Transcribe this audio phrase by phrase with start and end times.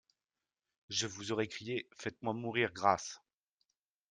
[0.89, 3.21] Je vous aurais crié:— Faites-moi mourir, grâce!